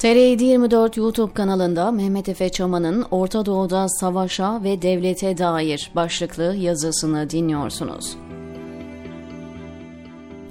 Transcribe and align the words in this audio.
TR 0.00 0.06
24 0.06 0.96
YouTube 0.96 1.32
kanalında 1.32 1.90
Mehmet 1.90 2.28
Efe 2.28 2.48
Çaman'ın 2.48 3.06
Orta 3.10 3.46
Doğu'da 3.46 3.88
savaşa 3.88 4.64
ve 4.64 4.82
devlete 4.82 5.38
dair 5.38 5.90
başlıklı 5.94 6.54
yazısını 6.54 7.30
dinliyorsunuz. 7.30 8.16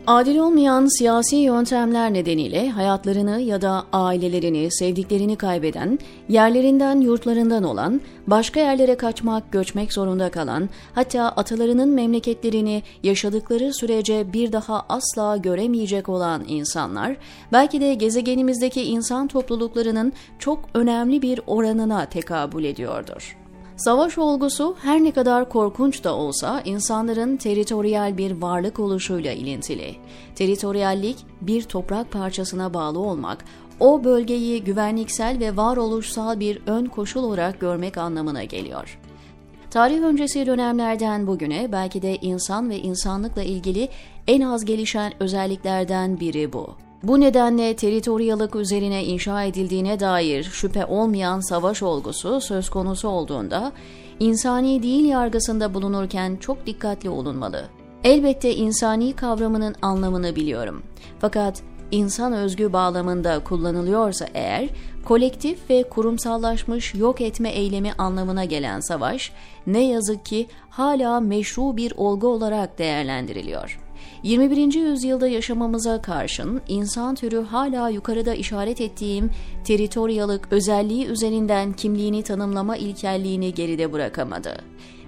Adil 0.10 0.38
olmayan 0.38 0.98
siyasi 1.00 1.36
yöntemler 1.36 2.14
nedeniyle 2.14 2.70
hayatlarını 2.70 3.42
ya 3.42 3.62
da 3.62 3.86
ailelerini, 3.94 4.68
sevdiklerini 4.72 5.36
kaybeden, 5.36 6.00
yerlerinden, 6.30 7.02
yurtlarından 7.02 7.64
olan, 7.64 8.02
başka 8.28 8.60
yerlere 8.60 8.96
kaçmak, 8.96 9.52
göçmek 9.52 9.94
zorunda 9.94 10.32
kalan, 10.32 10.70
hatta 10.96 11.24
atalarının 11.24 11.90
memleketlerini 11.90 12.84
yaşadıkları 13.04 13.74
sürece 13.74 14.34
bir 14.34 14.52
daha 14.52 14.86
asla 14.90 15.38
göremeyecek 15.38 16.10
olan 16.10 16.44
insanlar, 16.48 17.18
belki 17.52 17.82
de 17.82 17.94
gezegenimizdeki 17.94 18.84
insan 18.84 19.28
topluluklarının 19.28 20.14
çok 20.40 20.60
önemli 20.74 21.22
bir 21.22 21.42
oranına 21.48 22.06
tekabül 22.06 22.64
ediyordur. 22.64 23.38
Savaş 23.80 24.18
olgusu 24.18 24.76
her 24.82 25.04
ne 25.04 25.12
kadar 25.12 25.50
korkunç 25.50 26.04
da 26.04 26.16
olsa 26.16 26.62
insanların 26.66 27.38
teritoriyel 27.38 28.18
bir 28.18 28.42
varlık 28.42 28.80
oluşuyla 28.80 29.32
ilintili. 29.32 29.96
Teritoriyellik 30.36 31.18
bir 31.42 31.62
toprak 31.64 32.12
parçasına 32.12 32.74
bağlı 32.74 33.00
olmak, 33.00 33.46
o 33.80 34.04
bölgeyi 34.04 34.64
güvenliksel 34.64 35.40
ve 35.40 35.58
varoluşsal 35.58 36.40
bir 36.40 36.62
ön 36.68 36.86
koşul 36.86 37.24
olarak 37.24 37.60
görmek 37.60 37.98
anlamına 37.98 38.44
geliyor. 38.44 39.00
Tarih 39.72 40.02
öncesi 40.02 40.46
dönemlerden 40.46 41.28
bugüne 41.28 41.72
belki 41.72 42.02
de 42.02 42.16
insan 42.16 42.70
ve 42.70 42.80
insanlıkla 42.80 43.44
ilgili 43.44 43.90
en 44.28 44.42
az 44.42 44.66
gelişen 44.66 45.14
özelliklerden 45.20 46.20
biri 46.20 46.54
bu. 46.54 46.89
Bu 47.04 47.20
nedenle 47.20 47.76
teritoriyalık 47.76 48.56
üzerine 48.56 49.06
inşa 49.06 49.44
edildiğine 49.44 50.00
dair 50.00 50.44
şüphe 50.44 50.86
olmayan 50.86 51.40
savaş 51.40 51.84
olgusu 51.84 52.42
söz 52.42 52.70
konusu 52.70 53.08
olduğunda 53.08 53.72
insani 54.20 54.84
değil 54.84 55.06
yargısında 55.06 55.74
bulunurken 55.74 56.36
çok 56.36 56.66
dikkatli 56.66 57.10
olunmalı. 57.10 57.66
Elbette 58.04 58.56
insani 58.56 59.14
kavramının 59.14 59.76
anlamını 59.82 60.36
biliyorum. 60.36 60.84
Fakat 61.20 61.62
insan 61.92 62.34
özgü 62.34 62.74
bağlamında 62.74 63.44
kullanılıyorsa 63.44 64.28
eğer, 64.34 64.70
kolektif 65.06 65.70
ve 65.70 65.84
kurumsallaşmış 65.84 66.96
yok 66.96 67.22
etme 67.22 67.50
eylemi 67.50 67.94
anlamına 67.98 68.46
gelen 68.46 68.80
savaş, 68.80 69.32
ne 69.68 69.88
yazık 69.88 70.26
ki 70.26 70.48
hala 70.70 71.20
meşru 71.20 71.78
bir 71.78 71.94
olgu 71.98 72.28
olarak 72.28 72.80
değerlendiriliyor. 72.80 73.80
21. 74.24 74.74
yüzyılda 74.74 75.28
yaşamamıza 75.28 76.02
karşın 76.02 76.62
insan 76.68 77.16
türü 77.16 77.42
hala 77.42 77.90
yukarıda 77.90 78.34
işaret 78.34 78.82
ettiğim 78.82 79.30
teritoryalık 79.64 80.48
özelliği 80.52 81.06
üzerinden 81.06 81.74
kimliğini 81.74 82.24
tanımlama 82.24 82.78
ilkelliğini 82.78 83.54
geride 83.54 83.94
bırakamadı. 83.94 84.58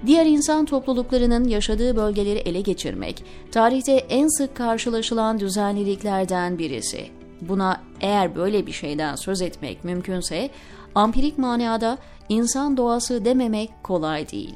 Diğer 0.05 0.25
insan 0.25 0.65
topluluklarının 0.65 1.47
yaşadığı 1.47 1.95
bölgeleri 1.95 2.39
ele 2.39 2.61
geçirmek, 2.61 3.23
tarihte 3.51 3.93
en 3.93 4.27
sık 4.37 4.55
karşılaşılan 4.55 5.39
düzenliliklerden 5.39 6.59
birisi. 6.59 7.09
Buna 7.41 7.81
eğer 8.01 8.35
böyle 8.35 8.67
bir 8.67 8.71
şeyden 8.71 9.15
söz 9.15 9.41
etmek 9.41 9.83
mümkünse, 9.83 10.49
ampirik 10.95 11.37
manada 11.37 11.97
insan 12.29 12.77
doğası 12.77 13.25
dememek 13.25 13.69
kolay 13.83 14.29
değil 14.29 14.55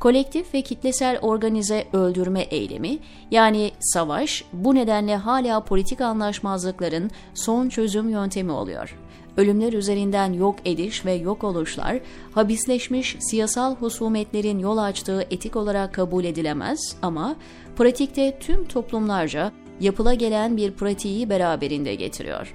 kolektif 0.00 0.54
ve 0.54 0.62
kitlesel 0.62 1.18
organize 1.22 1.86
öldürme 1.92 2.40
eylemi 2.40 2.98
yani 3.30 3.70
savaş 3.80 4.44
bu 4.52 4.74
nedenle 4.74 5.16
hala 5.16 5.64
politik 5.64 6.00
anlaşmazlıkların 6.00 7.10
son 7.34 7.68
çözüm 7.68 8.08
yöntemi 8.08 8.52
oluyor. 8.52 8.98
Ölümler 9.36 9.72
üzerinden 9.72 10.32
yok 10.32 10.56
ediş 10.64 11.04
ve 11.04 11.12
yok 11.12 11.44
oluşlar, 11.44 12.00
habisleşmiş 12.34 13.16
siyasal 13.20 13.76
husumetlerin 13.76 14.58
yol 14.58 14.78
açtığı 14.78 15.26
etik 15.30 15.56
olarak 15.56 15.94
kabul 15.94 16.24
edilemez 16.24 16.96
ama 17.02 17.36
pratikte 17.76 18.38
tüm 18.38 18.64
toplumlarca 18.64 19.52
yapıla 19.80 20.14
gelen 20.14 20.56
bir 20.56 20.72
pratiği 20.72 21.30
beraberinde 21.30 21.94
getiriyor. 21.94 22.54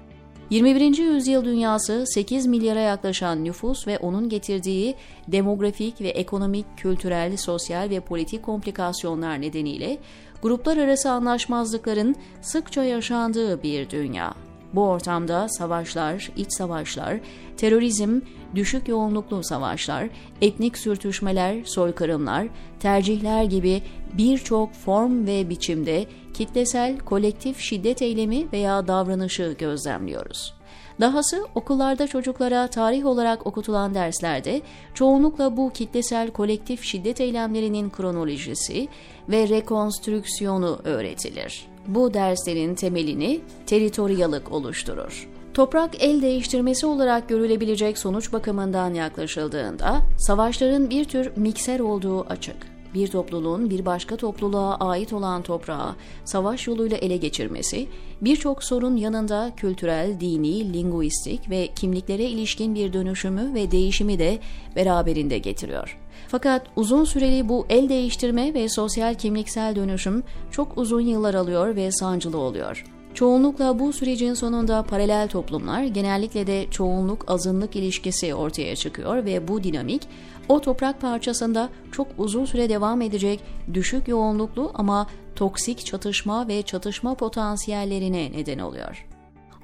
21. 0.51 0.97
yüzyıl 0.97 1.45
dünyası 1.45 2.03
8 2.07 2.47
milyara 2.47 2.79
yaklaşan 2.79 3.43
nüfus 3.43 3.87
ve 3.87 3.97
onun 3.97 4.29
getirdiği 4.29 4.95
demografik 5.27 6.01
ve 6.01 6.09
ekonomik, 6.09 6.65
kültürel, 6.77 7.37
sosyal 7.37 7.89
ve 7.89 7.99
politik 7.99 8.43
komplikasyonlar 8.43 9.41
nedeniyle 9.41 9.97
gruplar 10.41 10.77
arası 10.77 11.11
anlaşmazlıkların 11.11 12.15
sıkça 12.41 12.83
yaşandığı 12.83 13.63
bir 13.63 13.89
dünya. 13.89 14.33
Bu 14.73 14.83
ortamda 14.83 15.49
savaşlar, 15.49 16.31
iç 16.37 16.53
savaşlar, 16.53 17.19
terörizm, 17.57 18.21
düşük 18.55 18.87
yoğunluklu 18.87 19.43
savaşlar, 19.43 20.09
etnik 20.41 20.77
sürtüşmeler, 20.77 21.63
soykırımlar, 21.63 22.47
tercihler 22.79 23.43
gibi 23.43 23.83
birçok 24.13 24.73
form 24.73 25.25
ve 25.25 25.49
biçimde 25.49 26.05
kitlesel 26.33 26.99
kolektif 26.99 27.59
şiddet 27.59 28.01
eylemi 28.01 28.51
veya 28.53 28.87
davranışı 28.87 29.55
gözlemliyoruz. 29.59 30.60
Dahası 31.01 31.45
okullarda 31.55 32.07
çocuklara 32.07 32.67
tarih 32.67 33.05
olarak 33.05 33.47
okutulan 33.47 33.93
derslerde 33.93 34.61
çoğunlukla 34.93 35.57
bu 35.57 35.69
kitlesel 35.73 36.31
kolektif 36.31 36.83
şiddet 36.83 37.21
eylemlerinin 37.21 37.89
kronolojisi 37.89 38.87
ve 39.29 39.49
rekonstrüksiyonu 39.49 40.79
öğretilir. 40.83 41.67
Bu 41.87 42.13
derslerin 42.13 42.75
temelini 42.75 43.41
teritoriyalık 43.65 44.51
oluşturur. 44.51 45.29
Toprak 45.53 46.03
el 46.03 46.21
değiştirmesi 46.21 46.85
olarak 46.85 47.29
görülebilecek 47.29 47.97
sonuç 47.97 48.33
bakımından 48.33 48.93
yaklaşıldığında 48.93 50.01
savaşların 50.17 50.89
bir 50.89 51.05
tür 51.05 51.37
mikser 51.37 51.79
olduğu 51.79 52.21
açık 52.21 52.70
bir 52.93 53.07
topluluğun 53.07 53.69
bir 53.69 53.85
başka 53.85 54.15
topluluğa 54.15 54.75
ait 54.75 55.13
olan 55.13 55.41
toprağı 55.41 55.95
savaş 56.25 56.67
yoluyla 56.67 56.97
ele 56.97 57.17
geçirmesi, 57.17 57.87
birçok 58.21 58.63
sorun 58.63 58.95
yanında 58.95 59.51
kültürel, 59.57 60.19
dini, 60.19 60.73
linguistik 60.73 61.49
ve 61.49 61.69
kimliklere 61.75 62.23
ilişkin 62.23 62.75
bir 62.75 62.93
dönüşümü 62.93 63.53
ve 63.53 63.71
değişimi 63.71 64.19
de 64.19 64.39
beraberinde 64.75 65.37
getiriyor. 65.37 65.97
Fakat 66.27 66.67
uzun 66.75 67.03
süreli 67.03 67.49
bu 67.49 67.65
el 67.69 67.89
değiştirme 67.89 68.53
ve 68.53 68.69
sosyal 68.69 69.13
kimliksel 69.13 69.75
dönüşüm 69.75 70.23
çok 70.51 70.77
uzun 70.77 71.01
yıllar 71.01 71.33
alıyor 71.33 71.75
ve 71.75 71.91
sancılı 71.91 72.37
oluyor. 72.37 73.00
Çoğunlukla 73.13 73.79
bu 73.79 73.93
sürecin 73.93 74.33
sonunda 74.33 74.83
paralel 74.83 75.27
toplumlar, 75.27 75.83
genellikle 75.83 76.47
de 76.47 76.65
çoğunluk 76.71 77.25
azınlık 77.31 77.75
ilişkisi 77.75 78.35
ortaya 78.35 78.75
çıkıyor 78.75 79.25
ve 79.25 79.47
bu 79.47 79.63
dinamik 79.63 80.01
o 80.49 80.61
toprak 80.61 81.01
parçasında 81.01 81.69
çok 81.91 82.07
uzun 82.17 82.45
süre 82.45 82.69
devam 82.69 83.01
edecek 83.01 83.39
düşük 83.73 84.07
yoğunluklu 84.07 84.71
ama 84.73 85.07
toksik 85.35 85.85
çatışma 85.85 86.47
ve 86.47 86.61
çatışma 86.61 87.15
potansiyellerine 87.15 88.31
neden 88.31 88.59
oluyor. 88.59 89.05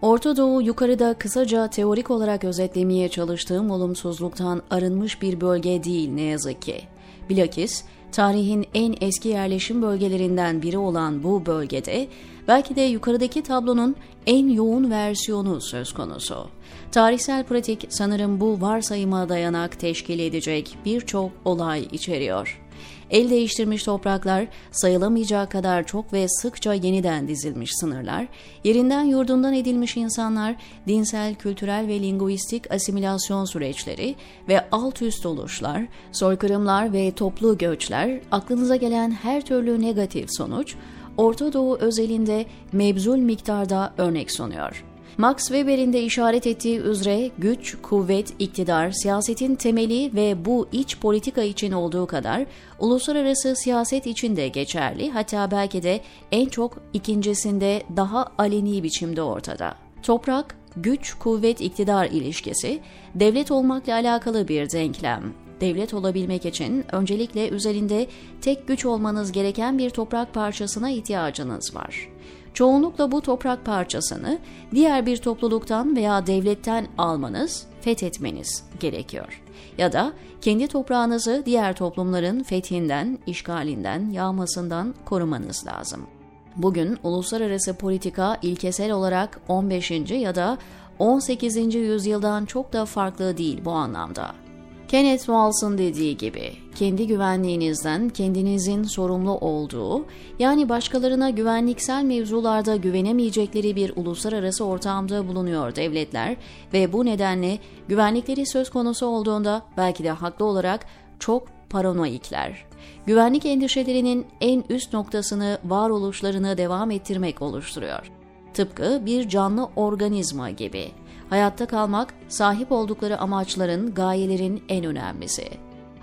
Orta 0.02 0.38
Doğu 0.38 0.62
yukarıda 0.62 1.13
kısaca 1.13 1.68
teorik 1.68 2.12
olarak 2.12 2.44
özetlemeye 2.44 3.09
çalıştığım 3.09 3.72
olumsuzluktan 3.72 4.62
arınmış 4.69 5.22
bir 5.22 5.41
bölge 5.41 5.84
değil 5.84 6.09
ne 6.09 6.22
yazık 6.22 6.62
ki. 6.62 6.81
Bilakis 7.30 7.84
tarihin 8.17 8.66
en 8.73 8.95
eski 9.01 9.29
yerleşim 9.29 9.81
bölgelerinden 9.81 10.61
biri 10.61 10.78
olan 10.78 11.23
bu 11.23 11.45
bölgede 11.45 12.07
belki 12.47 12.75
de 12.75 12.81
yukarıdaki 12.81 13.44
tablonun 13.44 13.95
en 14.25 14.47
yoğun 14.47 14.91
versiyonu 14.91 15.61
söz 15.61 15.94
konusu. 15.94 16.50
Tarihsel 16.91 17.44
pratik 17.44 17.85
sanırım 17.89 18.39
bu 18.39 18.61
varsayıma 18.61 19.29
dayanak 19.29 19.79
teşkil 19.79 20.19
edecek 20.19 20.77
birçok 20.85 21.31
olay 21.45 21.88
içeriyor. 21.91 22.66
El 23.12 23.30
değiştirmiş 23.30 23.84
topraklar, 23.84 24.48
sayılamayacağı 24.72 25.50
kadar 25.50 25.88
çok 25.88 26.14
ve 26.14 26.25
sıkça 26.30 26.74
yeniden 26.74 27.28
dizilmiş 27.28 27.72
sınırlar, 27.74 28.28
yerinden 28.63 29.04
yurdundan 29.04 29.54
edilmiş 29.54 29.98
insanlar, 29.98 30.56
dinsel, 30.88 31.36
kültürel 31.36 31.88
ve 31.88 32.00
linguistik 32.00 32.72
asimilasyon 32.72 33.45
süreçleri 33.45 34.16
ve 34.48 34.69
alt 34.72 35.01
üst 35.01 35.25
oluşlar, 35.25 35.88
soykırımlar 36.12 36.94
ve 36.94 37.12
toplu 37.12 37.57
göçler, 37.57 38.19
aklınıza 38.31 38.75
gelen 38.75 39.12
her 39.12 39.45
türlü 39.45 39.81
negatif 39.81 40.25
sonuç, 40.30 40.75
Orta 41.18 41.54
Doğu 41.54 41.78
özelinde 41.78 42.45
mebzul 42.72 43.18
miktarda 43.18 43.94
örnek 43.98 44.31
sunuyor. 44.31 44.83
Max 45.18 45.48
Weber'in 45.48 45.94
de 45.94 46.02
işaret 46.02 46.48
ettiği 46.48 46.80
üzere 46.80 47.31
güç, 47.38 47.78
kuvvet, 47.81 48.34
iktidar, 48.40 48.92
siyasetin 48.92 49.56
temeli 49.56 50.16
ve 50.16 50.46
bu 50.46 50.68
iç 50.72 51.00
politika 51.00 51.44
için 51.44 51.72
olduğu 51.72 52.08
kadar 52.08 52.46
uluslararası 52.80 53.56
siyaset 53.56 54.08
için 54.08 54.36
de 54.36 54.48
geçerli 54.48 55.12
hatta 55.12 55.52
belki 55.52 55.84
de 55.84 56.02
en 56.31 56.46
çok 56.46 56.78
ikincisinde 56.94 57.84
daha 57.96 58.28
aleni 58.38 58.84
biçimde 58.84 59.22
ortada. 59.22 59.75
Toprak, 60.04 60.56
güç, 60.75 61.14
kuvvet, 61.14 61.62
iktidar 61.62 62.06
ilişkisi 62.06 62.80
devlet 63.16 63.52
olmakla 63.52 63.94
alakalı 63.94 64.48
bir 64.48 64.72
denklem. 64.72 65.34
Devlet 65.62 65.94
olabilmek 65.94 66.46
için 66.46 66.86
öncelikle 66.92 67.50
üzerinde 67.50 68.08
tek 68.42 68.68
güç 68.68 68.86
olmanız 68.86 69.31
gereken 69.31 69.78
bir 69.78 69.90
toprak 69.90 70.34
parçasına 70.34 70.90
ihtiyacınız 70.90 71.75
var. 71.75 72.10
Çoğunlukla 72.57 73.12
bu 73.12 73.21
toprak 73.21 73.65
parçasını 73.65 74.39
diğer 74.71 75.06
bir 75.06 75.18
topluluktan 75.18 75.95
veya 75.95 76.27
devletten 76.27 76.88
almanız, 76.98 77.68
fethetmeniz 77.81 78.63
gerekiyor. 78.80 79.42
Ya 79.77 79.94
da 79.94 80.13
kendi 80.42 80.68
toprağınızı 80.68 81.44
diğer 81.45 81.75
toplumların 81.75 82.44
fethinden, 82.44 83.19
işgalinden, 83.27 84.09
yağmasından 84.09 84.95
korumanız 85.06 85.68
lazım. 85.68 86.07
Bugün 86.56 86.98
uluslararası 87.04 87.74
politika 87.74 88.38
ilkesel 88.42 88.92
olarak 88.92 89.42
15. 89.48 89.92
ya 90.12 90.36
da 90.36 90.57
18. 91.00 91.75
yüzyıldan 91.75 92.45
çok 92.45 92.74
da 92.74 92.86
farklı 92.86 93.38
değil 93.38 93.65
bu 93.65 93.71
anlamda. 93.71 94.46
Kenneth 94.88 95.25
Wals'ın 95.25 95.78
dediği 95.78 96.18
gibi, 96.18 96.54
kendi 96.75 97.07
güvenliğinizden 97.07 98.10
kendinizin 98.10 98.84
sorumlu 98.84 99.31
olduğu, 99.31 100.06
yani 100.39 100.69
başkalarına 100.69 101.30
güvenliksel 101.30 102.04
mevzularda 102.04 102.75
güvenemeyecekleri 102.75 103.75
bir 103.75 103.94
uluslararası 103.95 104.66
ortamda 104.66 105.28
bulunuyor 105.28 105.75
devletler 105.75 106.38
ve 106.74 106.94
bu 106.94 107.06
nedenle 107.06 107.60
güvenlikleri 107.88 108.45
söz 108.45 108.69
konusu 108.69 109.06
olduğunda 109.06 109.62
belki 109.78 110.04
de 110.04 110.12
haklı 110.12 110.45
olarak 110.45 110.86
çok 111.19 111.48
paranoikler. 111.69 112.66
Güvenlik 113.06 113.45
endişelerinin 113.45 114.25
en 114.42 114.63
üst 114.69 114.94
noktasını 114.94 115.57
varoluşlarını 115.66 116.57
devam 116.57 116.92
ettirmek 116.92 117.42
oluşturuyor. 117.42 118.12
Tıpkı 118.54 119.01
bir 119.06 119.30
canlı 119.30 119.69
organizma 119.75 120.50
gibi. 120.50 120.92
Hayatta 121.29 121.65
kalmak, 121.65 122.13
sahip 122.27 122.71
oldukları 122.71 123.19
amaçların, 123.19 123.94
gayelerin 123.94 124.63
en 124.69 124.85
önemlisi. 124.85 125.47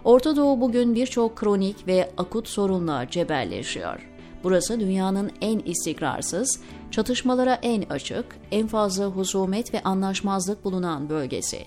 Orta 0.04 0.36
Doğu 0.36 0.60
bugün 0.60 0.94
birçok 0.94 1.36
kronik 1.36 1.86
ve 1.86 2.10
akut 2.16 2.48
sorunla 2.48 3.08
cebelleşiyor. 3.10 4.08
Burası 4.44 4.80
dünyanın 4.80 5.30
en 5.40 5.58
istikrarsız, 5.58 6.60
çatışmalara 6.90 7.58
en 7.62 7.82
açık, 7.82 8.26
en 8.50 8.66
fazla 8.66 9.04
husumet 9.04 9.74
ve 9.74 9.82
anlaşmazlık 9.82 10.64
bulunan 10.64 11.08
bölgesi. 11.08 11.58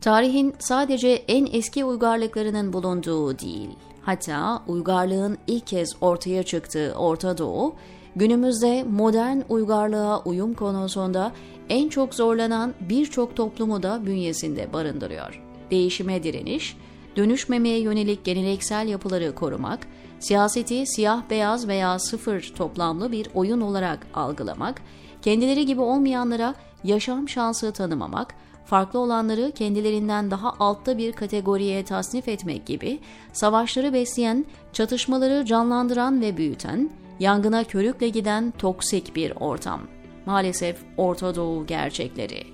Tarihin 0.00 0.54
sadece 0.58 1.08
en 1.08 1.48
eski 1.52 1.84
uygarlıklarının 1.84 2.72
bulunduğu 2.72 3.38
değil, 3.38 3.70
hatta 4.02 4.62
uygarlığın 4.66 5.38
ilk 5.46 5.66
kez 5.66 5.96
ortaya 6.00 6.42
çıktığı 6.42 6.94
Orta 6.98 7.38
Doğu, 7.38 7.74
günümüzde 8.16 8.84
modern 8.84 9.38
uygarlığa 9.48 10.22
uyum 10.22 10.54
konusunda 10.54 11.32
en 11.68 11.88
çok 11.88 12.14
zorlanan 12.14 12.74
birçok 12.80 13.36
toplumu 13.36 13.82
da 13.82 14.06
bünyesinde 14.06 14.72
barındırıyor. 14.72 15.42
Değişime 15.70 16.22
direniş, 16.22 16.76
dönüşmemeye 17.16 17.80
yönelik 17.80 18.24
geleneksel 18.24 18.88
yapıları 18.88 19.34
korumak, 19.34 19.86
siyaseti 20.20 20.86
siyah 20.86 21.22
beyaz 21.30 21.68
veya 21.68 21.98
sıfır 21.98 22.52
toplamlı 22.56 23.12
bir 23.12 23.28
oyun 23.34 23.60
olarak 23.60 24.06
algılamak, 24.14 24.82
kendileri 25.22 25.66
gibi 25.66 25.80
olmayanlara 25.80 26.54
yaşam 26.84 27.28
şansı 27.28 27.72
tanımamak, 27.72 28.34
farklı 28.66 28.98
olanları 28.98 29.52
kendilerinden 29.54 30.30
daha 30.30 30.54
altta 30.58 30.98
bir 30.98 31.12
kategoriye 31.12 31.84
tasnif 31.84 32.28
etmek 32.28 32.66
gibi 32.66 32.98
savaşları 33.32 33.92
besleyen, 33.92 34.44
çatışmaları 34.72 35.44
canlandıran 35.44 36.20
ve 36.20 36.36
büyüten, 36.36 36.90
yangına 37.20 37.64
körükle 37.64 38.08
giden 38.08 38.50
toksik 38.50 39.16
bir 39.16 39.32
ortam. 39.40 39.80
Maalesef 40.26 40.76
Orta 40.96 41.34
Doğu 41.34 41.66
gerçekleri. 41.66 42.44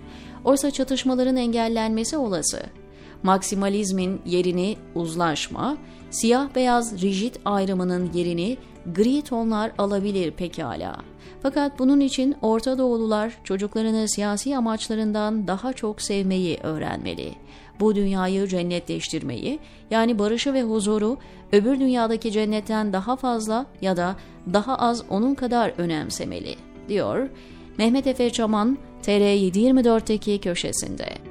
Oysa 0.44 0.70
çatışmaların 0.70 1.36
engellenmesi 1.36 2.16
olası. 2.16 2.62
Maksimalizmin 3.26 4.20
yerini 4.26 4.76
uzlaşma, 4.94 5.76
siyah 6.10 6.54
beyaz 6.54 7.02
rigid 7.02 7.34
ayrımının 7.44 8.10
yerini 8.14 8.56
gri 8.94 9.22
tonlar 9.22 9.72
alabilir 9.78 10.30
pekala. 10.30 10.96
Fakat 11.42 11.78
bunun 11.78 12.00
için 12.00 12.36
Orta 12.42 12.78
Doğulular 12.78 13.38
çocuklarını 13.44 14.08
siyasi 14.08 14.56
amaçlarından 14.56 15.46
daha 15.46 15.72
çok 15.72 16.02
sevmeyi 16.02 16.58
öğrenmeli. 16.62 17.34
Bu 17.80 17.94
dünyayı 17.94 18.46
cennetleştirmeyi, 18.46 19.58
yani 19.90 20.18
barışı 20.18 20.52
ve 20.52 20.62
huzuru 20.62 21.18
öbür 21.52 21.80
dünyadaki 21.80 22.32
cennetten 22.32 22.92
daha 22.92 23.16
fazla 23.16 23.66
ya 23.80 23.96
da 23.96 24.16
daha 24.52 24.76
az 24.76 25.04
onun 25.10 25.34
kadar 25.34 25.72
önemsemeli, 25.78 26.54
diyor 26.88 27.28
Mehmet 27.78 28.06
Efe 28.06 28.30
Çaman 28.30 28.78
TR724'teki 29.02 30.40
köşesinde. 30.40 31.25